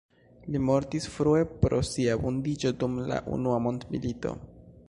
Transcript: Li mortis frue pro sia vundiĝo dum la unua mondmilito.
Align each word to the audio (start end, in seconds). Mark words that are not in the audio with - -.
Li 0.53 0.61
mortis 0.69 1.05
frue 1.17 1.43
pro 1.65 1.81
sia 1.91 2.17
vundiĝo 2.25 2.75
dum 2.85 2.99
la 3.13 3.23
unua 3.37 3.63
mondmilito. 3.67 4.35